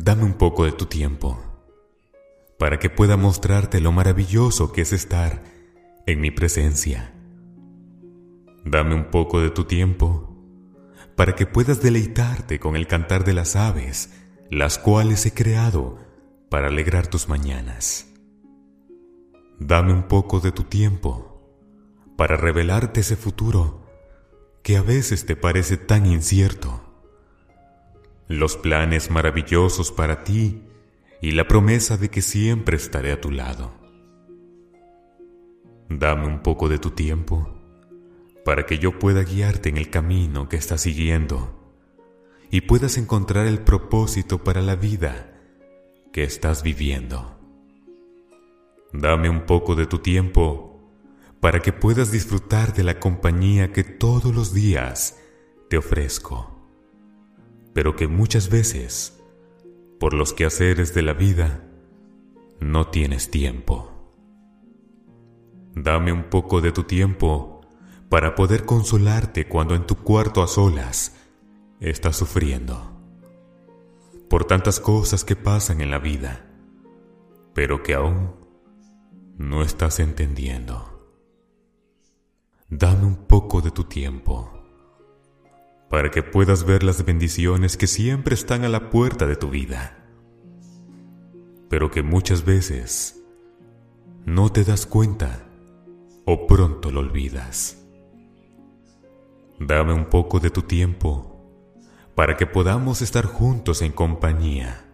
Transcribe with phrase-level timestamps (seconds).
[0.00, 1.42] Dame un poco de tu tiempo
[2.56, 5.42] para que pueda mostrarte lo maravilloso que es estar
[6.06, 7.12] en mi presencia.
[8.64, 10.36] Dame un poco de tu tiempo
[11.16, 14.12] para que puedas deleitarte con el cantar de las aves,
[14.50, 15.98] las cuales he creado
[16.48, 18.06] para alegrar tus mañanas.
[19.58, 21.42] Dame un poco de tu tiempo
[22.16, 23.82] para revelarte ese futuro
[24.62, 26.87] que a veces te parece tan incierto.
[28.28, 30.62] Los planes maravillosos para ti
[31.22, 33.72] y la promesa de que siempre estaré a tu lado.
[35.88, 37.48] Dame un poco de tu tiempo
[38.44, 41.72] para que yo pueda guiarte en el camino que estás siguiendo
[42.50, 45.32] y puedas encontrar el propósito para la vida
[46.12, 47.38] que estás viviendo.
[48.92, 50.92] Dame un poco de tu tiempo
[51.40, 55.18] para que puedas disfrutar de la compañía que todos los días
[55.70, 56.57] te ofrezco,
[57.72, 59.20] pero que muchas veces,
[60.00, 61.64] por los quehaceres de la vida,
[62.60, 64.12] no tienes tiempo.
[65.74, 67.60] Dame un poco de tu tiempo
[68.08, 71.16] para poder consolarte cuando en tu cuarto a solas
[71.80, 72.98] estás sufriendo
[74.28, 76.46] por tantas cosas que pasan en la vida,
[77.54, 78.34] pero que aún
[79.36, 81.10] no estás entendiendo.
[82.68, 84.57] Dame un poco de tu tiempo
[85.88, 90.06] para que puedas ver las bendiciones que siempre están a la puerta de tu vida,
[91.68, 93.22] pero que muchas veces
[94.26, 95.46] no te das cuenta
[96.24, 97.86] o pronto lo olvidas.
[99.58, 101.34] Dame un poco de tu tiempo
[102.14, 104.84] para que podamos estar juntos en compañía,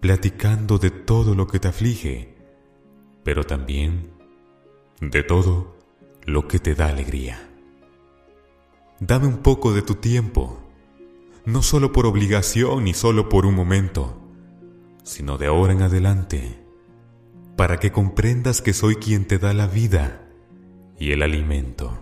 [0.00, 2.36] platicando de todo lo que te aflige,
[3.22, 4.10] pero también
[5.00, 5.76] de todo
[6.24, 7.47] lo que te da alegría.
[9.00, 10.58] Dame un poco de tu tiempo,
[11.44, 14.20] no solo por obligación ni solo por un momento,
[15.04, 16.58] sino de ahora en adelante,
[17.54, 20.28] para que comprendas que soy quien te da la vida
[20.98, 21.96] y el alimento.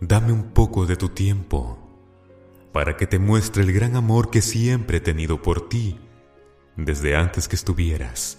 [0.00, 1.78] Dame un poco de tu tiempo
[2.72, 5.98] para que te muestre el gran amor que siempre he tenido por ti
[6.76, 8.38] desde antes que estuvieras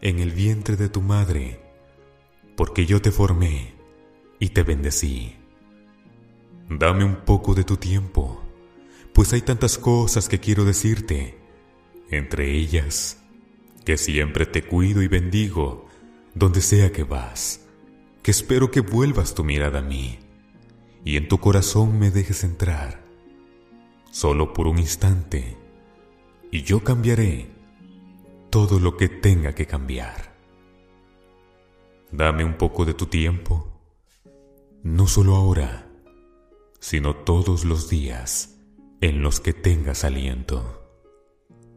[0.00, 1.60] en el vientre de tu madre,
[2.56, 3.74] porque yo te formé
[4.40, 5.41] y te bendecí.
[6.68, 8.42] Dame un poco de tu tiempo,
[9.12, 11.38] pues hay tantas cosas que quiero decirte,
[12.10, 13.22] entre ellas
[13.84, 15.86] que siempre te cuido y bendigo
[16.34, 17.66] donde sea que vas,
[18.22, 20.18] que espero que vuelvas tu mirada a mí
[21.04, 23.02] y en tu corazón me dejes entrar
[24.12, 25.56] solo por un instante,
[26.50, 27.48] y yo cambiaré
[28.50, 30.36] todo lo que tenga que cambiar.
[32.12, 33.72] Dame un poco de tu tiempo,
[34.82, 35.90] no solo ahora,
[36.82, 38.58] sino todos los días
[39.00, 40.82] en los que tengas aliento,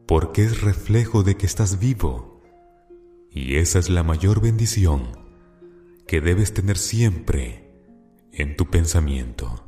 [0.07, 2.41] porque es reflejo de que estás vivo,
[3.29, 5.11] y esa es la mayor bendición
[6.07, 7.71] que debes tener siempre
[8.31, 9.63] en tu pensamiento.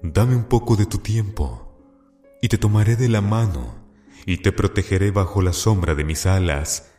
[0.00, 1.76] Dame un poco de tu tiempo,
[2.40, 3.90] y te tomaré de la mano,
[4.24, 6.94] y te protegeré bajo la sombra de mis alas,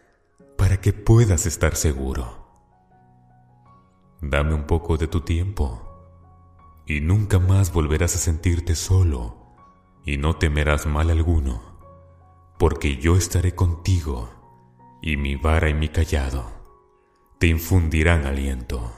[0.58, 2.46] para que puedas estar seguro.
[4.22, 5.89] Dame un poco de tu tiempo,
[6.90, 9.38] y nunca más volverás a sentirte solo,
[10.04, 11.62] y no temerás mal alguno,
[12.58, 14.30] porque yo estaré contigo,
[15.02, 16.52] y mi vara y mi callado
[17.38, 18.92] te infundirán aliento,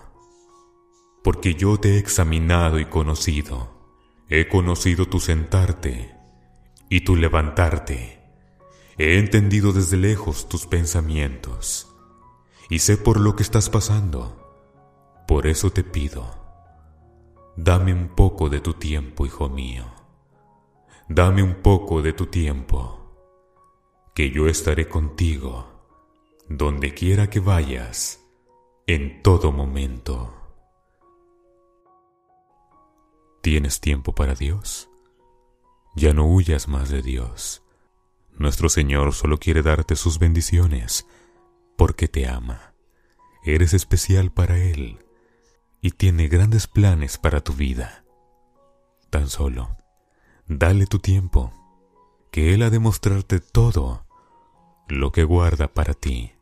[1.22, 3.80] porque yo te he examinado y conocido,
[4.34, 6.16] He conocido tu sentarte
[6.88, 8.22] y tu levantarte.
[8.98, 11.94] He entendido desde lejos tus pensamientos
[12.70, 14.56] y sé por lo que estás pasando.
[15.28, 16.41] Por eso te pido,
[17.56, 19.86] dame un poco de tu tiempo, hijo mío.
[21.08, 23.00] Dame un poco de tu tiempo,
[24.16, 25.68] que yo estaré contigo,
[26.48, 28.24] donde quiera que vayas,
[28.88, 30.34] en todo momento.
[33.42, 34.90] ¿Tienes tiempo para Dios?
[35.96, 37.64] Ya no huyas más de Dios.
[38.38, 41.06] Nuestro Señor solo quiere darte sus bendiciones
[41.76, 42.74] porque te ama.
[43.44, 45.00] Eres especial para Él
[45.82, 48.06] y tiene grandes planes para tu vida.
[49.10, 49.76] Tan solo,
[50.48, 51.52] dale tu tiempo,
[52.32, 54.06] que Él ha de mostrarte todo
[54.88, 56.34] lo que guarda para ti.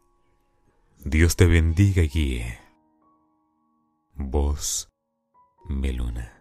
[1.04, 2.60] Dios te bendiga y guíe.
[4.16, 4.90] Voz
[5.68, 6.39] Meluna.